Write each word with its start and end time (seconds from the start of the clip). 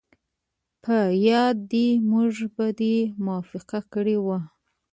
په 0.83 0.97
یاد 1.29 1.55
دي 1.71 1.87
موږ 2.11 2.33
په 2.55 2.65
دې 2.79 2.95
موافقه 3.25 3.79
کړې 3.93 4.17
وه 4.25 4.39